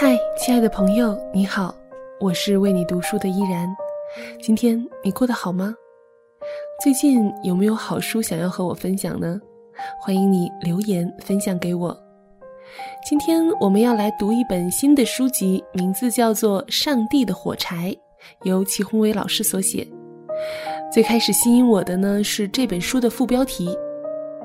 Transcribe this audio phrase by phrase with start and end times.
[0.00, 1.74] 嗨，亲爱的朋友，你好，
[2.20, 3.68] 我是为你读书的依然。
[4.40, 5.74] 今天你过得好吗？
[6.80, 9.40] 最近有没有好书想要和我分享呢？
[10.00, 12.00] 欢迎你留言分享给我。
[13.04, 17.90] 今天我们要来读一本新的书籍，名字叫做《上帝的火柴》，
[18.44, 19.84] 由齐宏伟老师所写。
[20.92, 23.76] 最开始吸引我的呢是这本书的副标题。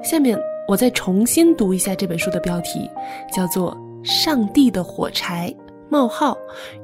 [0.02, 0.35] 下面
[0.67, 2.90] 我再重新读一下这本书的标题，
[3.31, 3.72] 叫做
[4.03, 5.53] 《上帝的火柴：
[5.89, 6.38] 冒号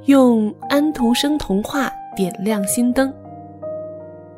[0.05, 3.09] 用安徒生童话点亮心灯》。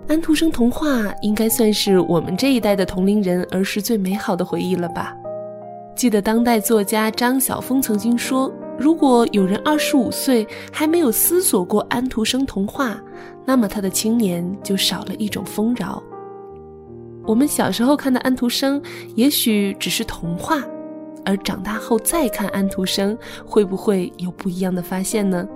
[0.08, 5.16] 安徒生童话应该算是我们这一代的同龄人儿时最美好的回忆了吧？
[5.96, 13.00] 记得当代作家张晓峰曾经说：“如果有人二十五岁还没有思索过安徒生童话，
[13.46, 16.02] 那么他的青年就少了一种丰饶。”
[17.28, 18.82] 我们小时候看的安徒生，
[19.16, 20.64] 也许只是童话，
[21.26, 25.48] 而长大后再看安徒生，会不会有不一样的发现呢？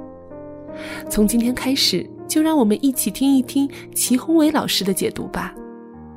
[1.09, 5.53] 从今天开始，就让我们一起听一听齐宏伟老师的解读吧，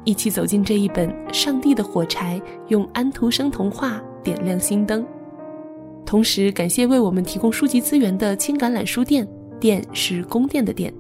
[0.05, 5.07] 一起走进这一本《上帝的火柴》，用安徒生童话点亮心灯。
[6.05, 9.29] 同时，感谢为我们提供书籍资源的青橄榄书店，
[9.61, 10.93] 店是宫殿的店。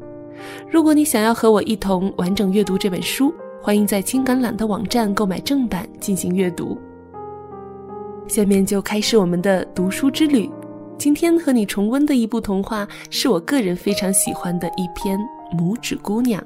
[0.71, 3.33] 如果你想要和我一同完整阅读这本书。
[3.61, 6.79] 欢迎在青橄榄的网站购买正版进行阅读。
[8.29, 10.49] 下面就开始我们的读书之旅。
[10.99, 15.19] 今天和你重温的一部童话，是我个人非常喜欢的一篇
[15.59, 16.39] 《拇指姑娘》。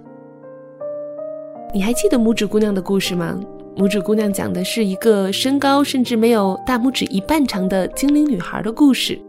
[1.74, 3.38] 你还记得拇指姑娘的故事吗？
[3.76, 9.20] 拇指姑娘讲的是一个身高甚至没有大拇指一半长的精灵女孩的故事。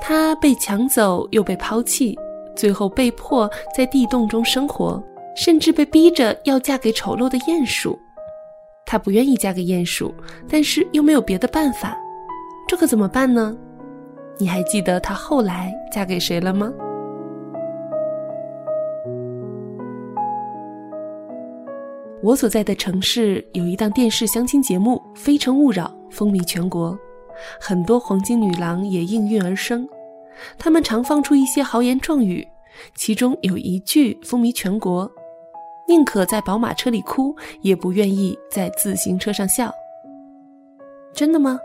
[0.00, 2.18] 她被抢走，又被抛弃，
[2.54, 5.02] 最后被迫在地洞中生活。
[5.38, 7.98] 甚至被逼着要嫁给丑陋的鼹鼠，
[8.86, 10.14] 她不愿意嫁给鼹鼠，
[10.48, 11.98] 但是又没有别的办法，
[12.68, 13.54] 这可怎么办呢？
[14.38, 16.72] 你还记得她后来嫁给谁了吗？
[22.22, 26.96] 我所在的城市有一档电视相亲节目《非诚勿扰》，风靡全国，
[27.60, 29.88] 很多黄金女郎也应运而生，
[30.58, 32.46] 她们常放出一些豪言壮语，
[32.94, 35.10] 其中有一句风靡全国。
[35.88, 39.72] 宁可在宝马车里哭，也不愿意在自行车上笑。
[41.14, 41.58] 真的吗？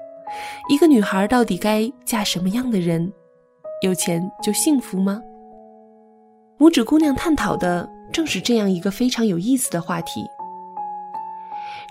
[0.69, 3.11] 一个女孩到底该嫁什么样的人？
[3.81, 5.21] 有钱就幸福吗？
[6.59, 10.23] 拇指姑娘探讨的正是这样一个非常有意思的话题。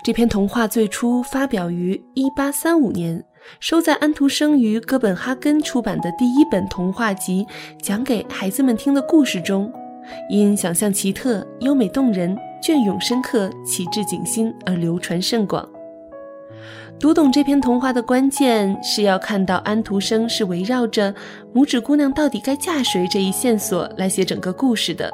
[0.03, 3.23] 这篇童话最初发表于1835年，
[3.59, 7.45] 收在安徒生于哥本哈根出版的第一本童话集
[7.83, 9.71] 《讲给孩子们听的故事》中。
[10.29, 15.67] 因想象奇特、优美动人、隽永深刻、启智警心而流传甚广。
[16.99, 21.13] 读懂这篇童话的关键是要看到安徒生是围绕着
[21.51, 25.11] 拇指姑娘到底该嫁谁这一线索来写整个故事的。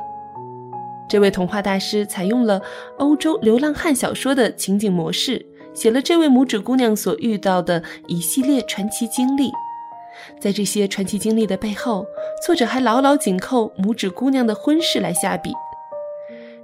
[1.10, 2.62] 这位童话大师采用了
[2.98, 9.50] 欧洲流浪汉小说的情景模式，写了这位拇指姑娘所遇到的一系列传奇经历。
[10.40, 12.06] 在这些传奇经历的背后，
[12.46, 15.52] 作者还牢牢紧扣拇指姑娘的婚事来下笔。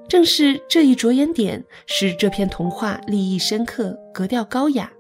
[0.07, 4.91] 正是这一着眼点，使这篇童话立意深刻、格调高雅，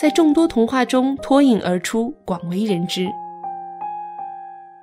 [0.00, 3.08] 在众多童话中脱颖而出，广为人知。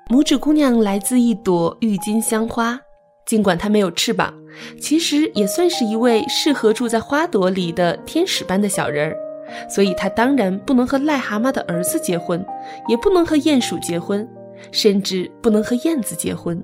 [0.09, 2.77] 拇指姑娘来自一朵郁金香花，
[3.25, 4.33] 尽管它没有翅膀，
[4.81, 9.30] 其实也算是一位适合住在花朵里的天使般的小人儿。
[9.69, 12.45] 所以，他当然不能和癞蛤蟆的儿子结婚，
[12.87, 14.27] 也不能和鼹鼠结婚，
[14.71, 16.61] 甚至不能和燕子结婚。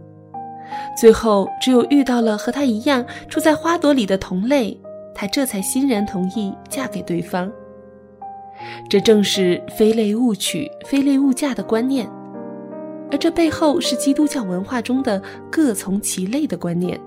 [1.00, 4.80] 最后，只有遇到了和他一样住在花朵里的同类，
[5.16, 7.52] 他这才欣然同意嫁给对方。
[8.90, 12.10] 这正是“非类勿娶，非类勿嫁”的观念，
[13.12, 15.22] 而这背后是基督教文化中的
[15.52, 17.00] “各从其类”的观念。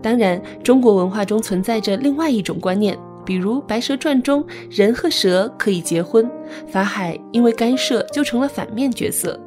[0.00, 2.98] 当然，中国文化中存在着另外一种观念。
[3.28, 6.26] 比如《白蛇传》中，人和蛇可以结婚，
[6.66, 9.38] 法海因为干涉就成了反面角色，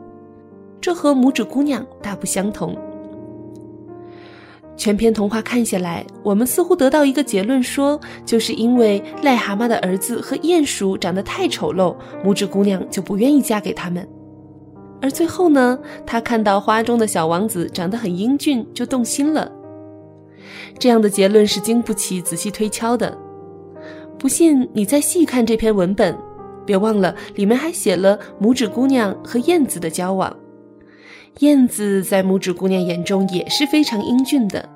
[0.80, 2.78] 这和拇指姑娘大不相同。
[4.78, 14.07] 全篇童话看下来，我们似乎得到一个结论，说就是因为癞蛤蟆的儿子和鼹鼠长得太丑陋，拇指姑娘就不愿意嫁给他们。
[15.01, 19.51] 而最后呢，她看到花中的小王子长得很英俊，就动心了。
[20.77, 23.18] 这样的结论是经不起仔细推敲的。
[24.22, 26.16] 不信，你再细看这篇文本，
[26.64, 30.32] 别忘了里面还写了拇指姑娘和燕子的交往。
[31.40, 34.70] 燕子在拇指姑娘眼中也是非常英俊的，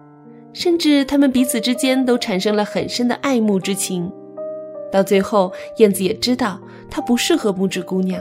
[0.52, 4.12] 甚至他们彼此之间都产生了很深的爱慕之情。
[4.92, 6.60] 到最后，燕子也知道
[6.90, 8.20] 她不适合拇指姑娘，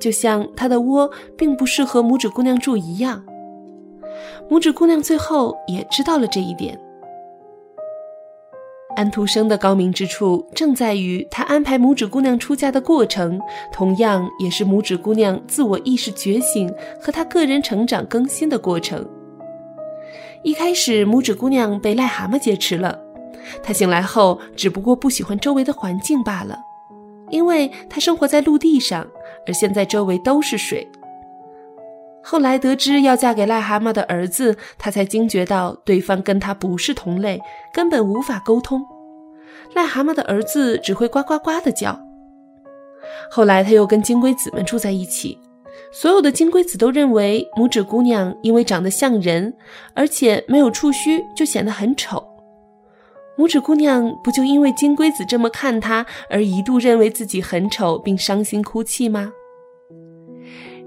[0.00, 3.22] 就像他的窝并不适合拇指姑娘住一样。
[4.48, 6.80] 拇指姑娘最后也知道了这一点。
[8.98, 13.40] 安徒生的高明之处正在于他安排拇指姑娘出嫁的过程，
[13.72, 16.68] 同样也是拇指姑娘自我意识觉醒
[17.00, 19.08] 和她个人成长更新的过程。
[20.42, 22.98] 一开始，拇指姑娘被癞蛤蟆劫持了，
[23.62, 26.58] 她醒来后只不过不喜欢周围的环境罢了，
[27.30, 29.06] 因为她生活在陆地上，
[29.46, 30.84] 而现在周围都是水。
[32.30, 37.40] 后来得知要嫁给癞蛤蟆的儿子，他才惊觉到对方跟他不是同类，
[37.72, 38.84] 根本无法沟通。
[39.74, 41.98] 癞蛤蟆的儿子只会呱呱呱的叫。
[43.30, 45.38] 后来他又跟金龟子们住在一起，
[45.90, 49.54] 所有的金龟子都认为拇指姑娘因为长得像人，
[49.94, 52.22] 而且没有触须，就显得很丑。
[53.38, 59.32] 拇指姑娘不就因为金龟子这么看她，而一度认为自己很丑，并伤心哭泣吗？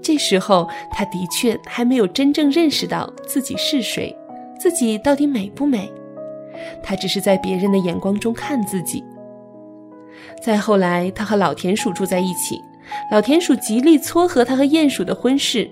[0.02, 4.14] 这时候，他的确还没有真正认识到自己是谁，
[4.58, 5.90] 自己到底美不美。
[6.82, 9.02] 他只是在别人的眼光中看自己。
[10.42, 12.60] 再后来，他和老田鼠住在一起，
[13.10, 15.70] 老田鼠极力撮合他和鼹鼠的婚事。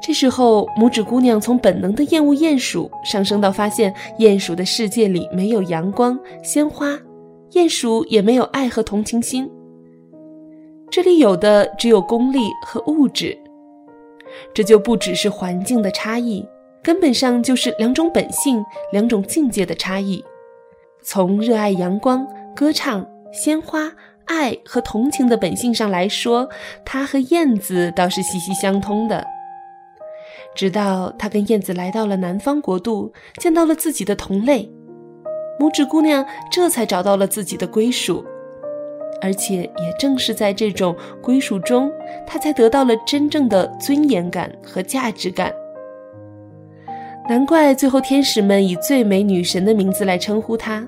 [0.00, 6.98] 这时候，拇指姑娘从本能的厌恶鼹鼠，上升到发现鼹鼠的世界里没有阳光、鲜花，
[7.52, 9.50] 鼹鼠也没有爱和同情心。
[10.90, 13.36] 这里有的只有功利和物质，
[14.54, 16.46] 这就不只是环境的差异，
[16.82, 20.24] 根本上就是两种本性、两种境界的差异。
[21.02, 22.26] 从热爱阳光、
[22.56, 23.92] 歌唱、鲜花、
[24.24, 26.48] 爱和同情的本性上来说，
[26.84, 29.26] 他和燕子倒是息息相通的。
[30.54, 34.72] 直到他跟燕子来到了南方国度，见到了自己的同类，
[35.60, 38.24] 拇指姑娘这才找到了自己的归属。
[39.20, 41.90] 而且也正是在这种归属中，
[42.26, 45.52] 他才得到了真正的尊严感和价值感。
[47.28, 50.86] 难怪最后天使们以最美女神的名字来称呼她。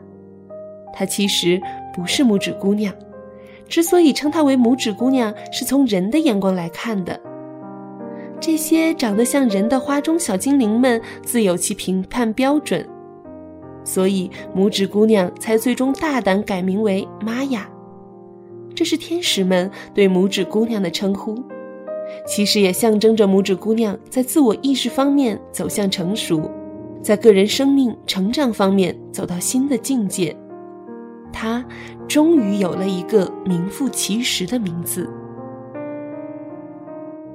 [0.93, 1.61] 她其实
[1.95, 2.95] 不是拇指姑娘，
[3.69, 7.21] 之所以称她为拇指姑娘，是从人的眼光来看的。
[8.41, 12.89] 这些长得像人的花中小精灵们自有其评判标准，
[13.85, 17.69] 所以拇指姑娘才最终大胆改名为玛雅。
[18.81, 21.35] 这是天使们对拇指姑娘的称呼，
[22.27, 26.51] 其实也象征着拇指姑娘在自我意识方面走向成熟，
[27.03, 30.35] 在个人生命成长方面走到新的境界。
[31.31, 31.63] 她
[32.09, 35.07] 终于有了一个名副其实的名字。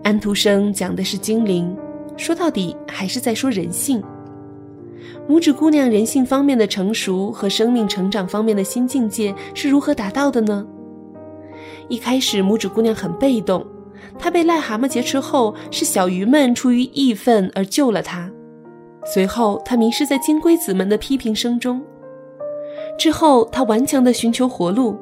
[0.01, 1.77] 安徒生讲的是精灵，
[2.17, 4.03] 说到底还是在说人性。
[5.29, 10.65] 拇指姑娘人性方面的成熟和生命成长方面的新境界是如何达到的呢？
[11.87, 13.65] 一开始，拇指姑娘很被动。
[14.17, 18.29] 她被癞蛤蟆劫持后，是小鱼们出于义愤而救了她。
[19.05, 21.81] 随后，她迷失在金龟子们的批评声中。
[22.97, 24.97] 之后，她顽强地寻求活路，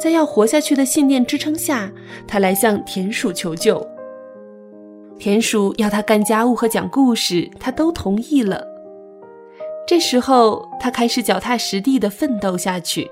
[0.00, 1.90] 在要活下去的信念支撑下，
[2.26, 3.84] 她来向田鼠求救。
[5.18, 8.66] 田鼠要她干家务和讲故事，她都同意了。
[9.86, 13.10] 这时候，她开始脚踏实地地奋斗下去。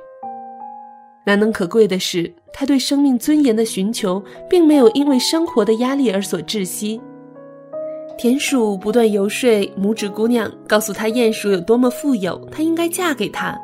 [1.28, 6.99] 难能可贵的是，他对生命尊严的寻求，并没有因为生活的压力而所窒息。
[8.16, 13.54] 田鼠不断游说拇指姑娘，告诉她鼹鼠有多么富有，她应该嫁给他；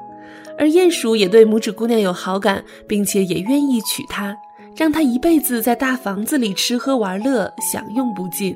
[0.58, 4.36] 而鼹鼠也对拇指姑娘有好感，并且也愿意娶她，
[4.76, 8.54] 让她一辈子在大房子里吃喝玩乐，享用不尽。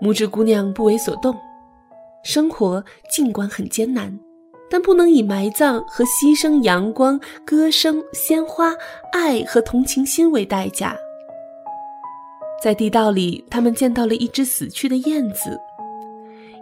[0.00, 1.36] 拇指姑娘不为所动，
[2.22, 4.18] 生活尽管很艰难。
[4.70, 8.72] 但不能以埋葬和牺牲阳光、歌声、鲜花、
[9.12, 10.96] 爱和同情心为代价。
[12.62, 15.60] 在地道里，他们见到了一只死去的燕子。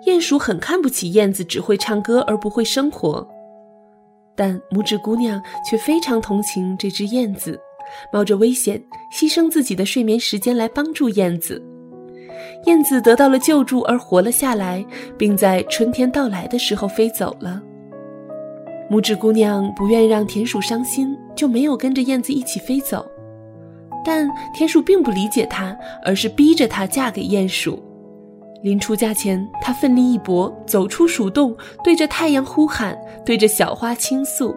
[0.04, 3.24] 鼹鼠很看不起燕子只会唱歌而不会生活，
[4.34, 7.56] 但拇指姑娘却非常同情这只燕子，
[8.12, 8.82] 冒着危险
[9.16, 11.62] 牺牲自己的睡眠时间来帮助燕子。
[12.66, 14.84] 燕子得到了救助而活了下来，
[15.16, 17.62] 并在春天到来的时候飞走了。
[18.92, 23.10] 拇指姑娘不愿让田鼠伤心，就没有跟着燕子一起飞走。
[24.04, 27.82] 但田鼠并不理解她，而是逼着她嫁给鼹鼠。
[28.62, 32.94] 临出嫁前，她奋力一搏，走出鼠洞，对着太阳呼喊，
[33.24, 34.54] 对着小花倾诉。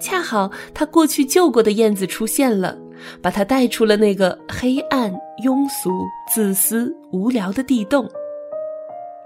[0.00, 2.78] 恰好她过去救过的燕子出现了，
[3.20, 5.12] 把她带出了那个黑暗、
[5.44, 5.90] 庸俗、
[6.32, 8.08] 自私、无聊的地洞。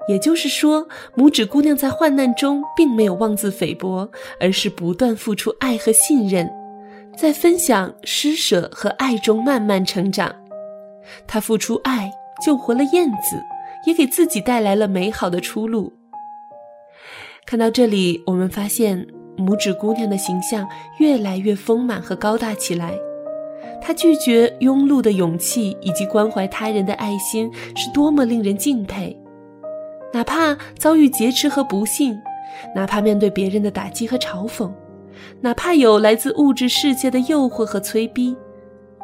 [0.09, 0.87] 也就是说，
[1.17, 4.09] 拇指姑娘在患难中并没有妄自菲薄，
[4.41, 6.49] 而是不断付出爱和信任，
[7.17, 10.33] 在分享、施舍和爱中慢慢成长。
[11.27, 12.11] 他付出爱
[12.45, 13.43] 救活了燕子，
[13.87, 15.93] 也给自己带来了美好的出路。
[17.45, 22.95] 看到这里，我们发现拇指姑娘的形象越来越丰满和高大起来。
[23.81, 29.17] 她拒绝庸碌的勇气以及关怀他人的爱心，是多么令人敬佩。
[30.17, 32.19] 哪怕遭遇劫持和不幸，
[32.75, 34.71] 哪怕面对别人的打击和嘲讽，
[35.43, 38.35] 哪怕有来自物质世界的诱惑和催逼，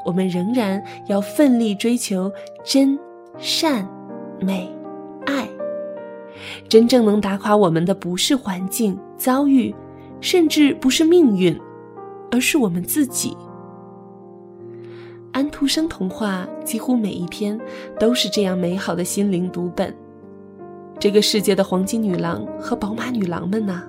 [0.06, 2.32] 我们仍然要奋力追求
[2.64, 2.98] 真、
[3.36, 3.86] 善、
[4.40, 4.66] 美、
[5.26, 5.46] 爱。
[6.66, 9.74] 真正能打垮我们的，不是环境遭遇，
[10.22, 11.54] 甚至不是命运，
[12.30, 13.36] 而是我们自己。
[15.32, 17.60] 安徒生童话几乎每一篇
[18.00, 19.94] 都是这样美好的心灵读本。
[21.02, 23.82] 这个世界的黄金女郎和宝马女郎们呢？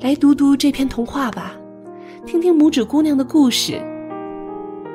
[0.00, 1.56] 来读读这篇童话吧，
[2.26, 3.80] 听听拇指姑娘的故事。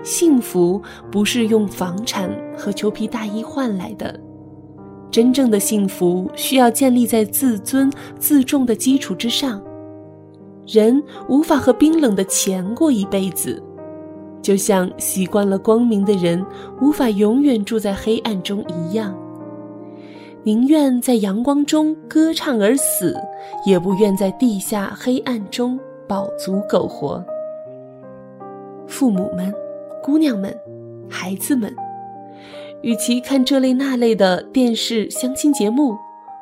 [0.03, 0.79] 幸福
[1.11, 4.15] 不是用房产和裘皮大衣换来的。
[5.09, 9.59] 真正的幸福需要建立在自尊自重的基础之上。
[10.67, 13.59] 人无法和冰冷的钱过一辈子，
[14.39, 16.45] 就像习惯了光明的人
[16.79, 19.17] 无法永远住在黑暗中一样。
[20.45, 23.17] 宁愿在阳光中歌唱而死，
[23.65, 27.23] 也不愿在地下黑暗中饱足苟活。
[28.85, 29.53] 父母们，
[30.03, 30.53] 姑娘们，
[31.09, 31.73] 孩子们。
[32.81, 35.95] 与其看这类那类的电视相亲节目，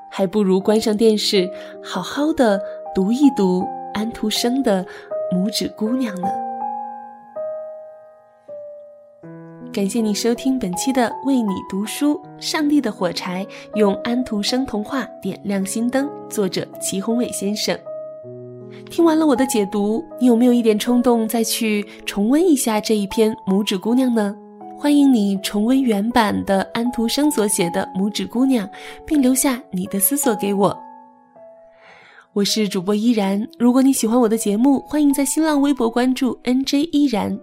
[0.10, 1.48] 还不如关上电视，
[1.84, 2.60] 好好的
[2.96, 4.84] 读一读安徒生的
[5.38, 6.28] 《拇指姑娘》呢。
[9.74, 13.46] 感谢你收听本期的为你读书，《上帝的火柴》
[13.78, 17.78] 用安徒生童话点亮心灯，作者齐宏伟先生。
[18.90, 24.36] 听完了我的解读，你有没有一点冲动再去重温一下这一篇《拇指姑娘》呢？
[24.78, 28.68] 欢迎你重温原版的安徒生所写的《拇指姑娘》，
[29.06, 30.78] 并留下你的思索给我。
[32.34, 37.38] 我是主播依然，如果你喜欢我的节目，欢迎在新浪微博关注 NJ 依然，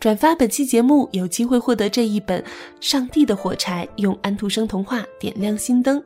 [0.00, 2.42] 转发本期节目，有机会获得这一本
[2.80, 6.02] 《上帝的火柴》，用安徒生童话点亮心灯。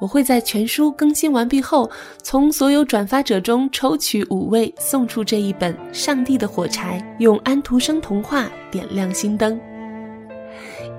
[0.00, 1.90] 我会在全书更新完毕后，
[2.22, 9.60] 从所有转发者中抽取五位，送出这一本《上帝的火柴》，用安徒生童话点亮心灯。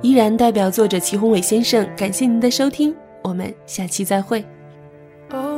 [0.01, 4.43] 依然代表作者齐宏伟先生，感谢您的收听，我们下期再会。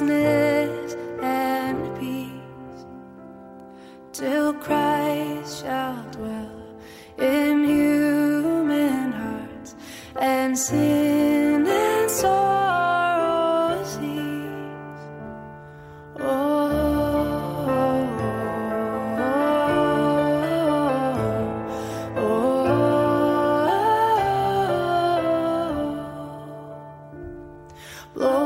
[0.00, 2.86] and peace
[4.14, 6.78] till Christ shall dwell
[7.18, 9.74] in human hearts
[10.18, 14.00] and sin and sorrow cease.
[16.20, 16.70] Oh,
[17.68, 18.08] oh,
[19.18, 19.32] oh,
[22.16, 22.62] oh
[28.14, 28.41] Blow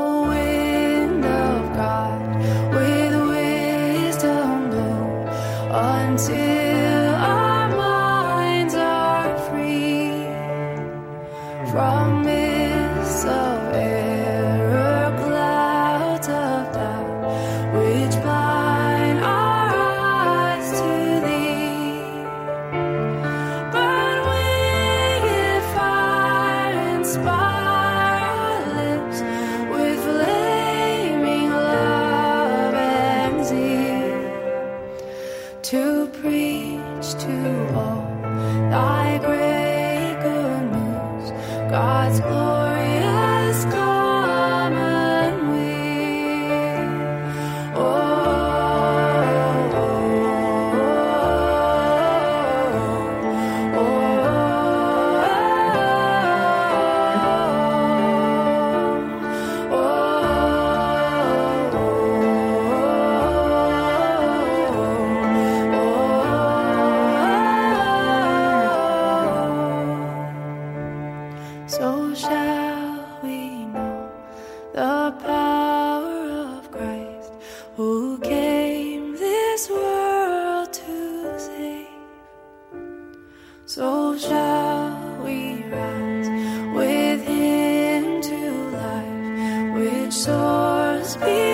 [90.09, 91.46] Soars.